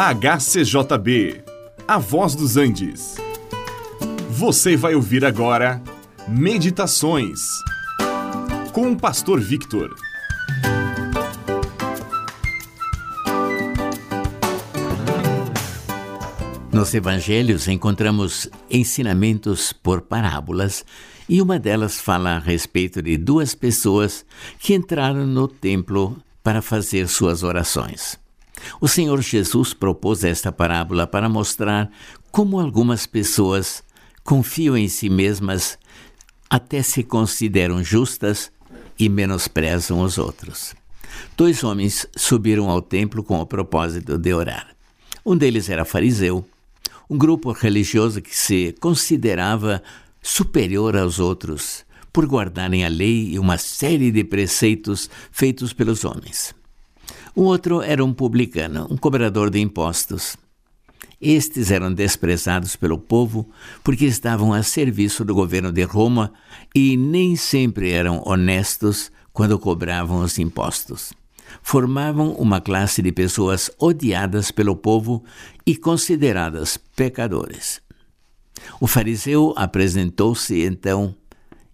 [0.00, 1.42] HCJB,
[1.88, 3.16] A Voz dos Andes.
[4.30, 5.82] Você vai ouvir agora
[6.28, 7.40] Meditações
[8.72, 9.92] com o Pastor Victor.
[16.72, 20.84] Nos evangelhos encontramos ensinamentos por parábolas
[21.28, 24.24] e uma delas fala a respeito de duas pessoas
[24.60, 28.27] que entraram no templo para fazer suas orações.
[28.80, 31.90] O Senhor Jesus propôs esta parábola para mostrar
[32.30, 33.82] como algumas pessoas
[34.24, 35.78] confiam em si mesmas,
[36.50, 38.50] até se consideram justas
[38.98, 40.74] e menosprezam os outros.
[41.36, 44.68] Dois homens subiram ao templo com o propósito de orar.
[45.24, 46.46] Um deles era fariseu,
[47.08, 49.82] um grupo religioso que se considerava
[50.22, 56.54] superior aos outros por guardarem a lei e uma série de preceitos feitos pelos homens.
[57.34, 60.36] O outro era um publicano, um cobrador de impostos.
[61.20, 63.48] Estes eram desprezados pelo povo
[63.82, 66.32] porque estavam a serviço do governo de Roma
[66.74, 71.12] e nem sempre eram honestos quando cobravam os impostos.
[71.62, 75.24] Formavam uma classe de pessoas odiadas pelo povo
[75.66, 77.80] e consideradas pecadores.
[78.80, 81.14] O fariseu apresentou-se então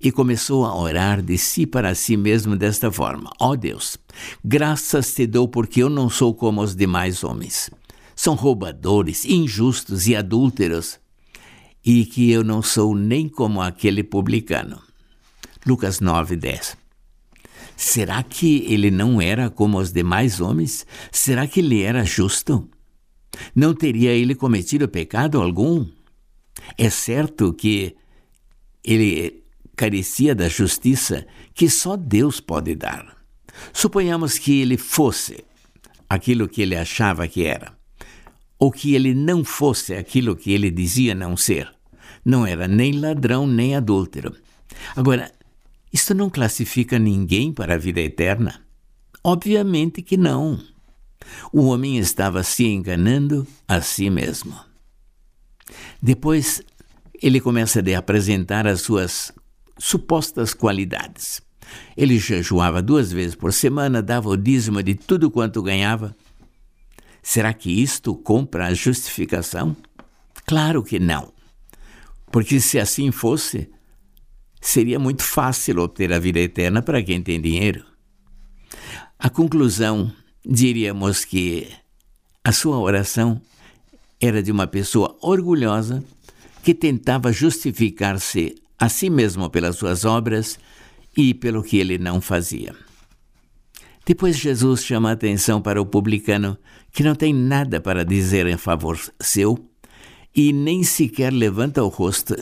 [0.00, 3.96] e começou a orar de si para si mesmo desta forma: Ó oh Deus,
[4.44, 7.70] graças te dou porque eu não sou como os demais homens.
[8.14, 10.98] São roubadores, injustos e adúlteros,
[11.84, 14.80] e que eu não sou nem como aquele publicano.
[15.66, 16.76] Lucas 9, 10.
[17.76, 20.86] Será que ele não era como os demais homens?
[21.10, 22.68] Será que ele era justo?
[23.54, 25.86] Não teria ele cometido pecado algum?
[26.76, 27.96] É certo que
[28.84, 29.42] ele
[29.74, 33.21] carecia da justiça que só Deus pode dar.
[33.72, 35.44] Suponhamos que ele fosse
[36.08, 37.72] aquilo que ele achava que era,
[38.58, 41.72] ou que ele não fosse aquilo que ele dizia não ser.
[42.24, 44.34] Não era nem ladrão nem adúltero.
[44.94, 45.32] Agora,
[45.92, 48.62] isto não classifica ninguém para a vida eterna?
[49.24, 50.60] Obviamente que não.
[51.52, 54.58] O homem estava se enganando a si mesmo.
[56.00, 56.62] Depois,
[57.22, 59.32] ele começa a apresentar as suas
[59.78, 61.40] supostas qualidades.
[61.96, 66.14] Ele jejuava duas vezes por semana, dava o dízimo de tudo quanto ganhava.
[67.22, 69.76] Será que isto compra a justificação?
[70.46, 71.32] Claro que não.
[72.30, 73.70] Porque se assim fosse,
[74.60, 77.84] seria muito fácil obter a vida eterna para quem tem dinheiro.
[79.18, 80.12] A conclusão,
[80.44, 81.68] diríamos que
[82.42, 83.40] a sua oração
[84.20, 86.02] era de uma pessoa orgulhosa
[86.62, 90.58] que tentava justificar-se a si mesmo pelas suas obras
[91.16, 92.74] e pelo que ele não fazia.
[94.04, 96.58] Depois Jesus chama a atenção para o publicano
[96.90, 99.58] que não tem nada para dizer em favor seu
[100.34, 102.36] e nem sequer levanta o rosto.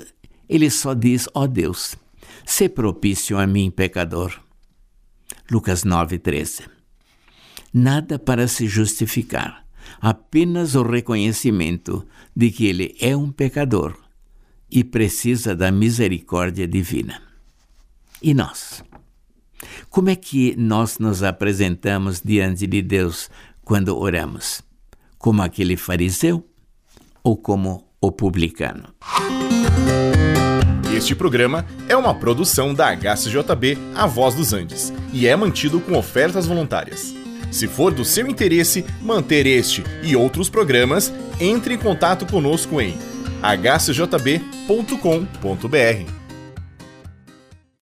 [0.49, 1.97] Ele só diz: Ó oh Deus,
[2.47, 4.41] se propício a mim, pecador.
[5.51, 6.69] Lucas 9:13.
[7.73, 9.65] Nada para se justificar,
[10.01, 12.05] apenas o reconhecimento
[12.35, 13.97] de que ele é um pecador
[14.71, 17.30] e precisa da misericórdia divina.
[18.23, 18.85] E nós?
[19.89, 23.31] Como é que nós nos apresentamos diante de Deus
[23.63, 24.63] quando oramos?
[25.19, 26.47] Como aquele fariseu
[27.23, 28.95] ou como o publicano?
[30.95, 35.97] Este programa é uma produção da HCJB A Voz dos Andes e é mantido com
[35.97, 37.15] ofertas voluntárias.
[37.51, 42.97] Se for do seu interesse manter este e outros programas, entre em contato conosco em
[43.43, 44.21] hcjb.com.br.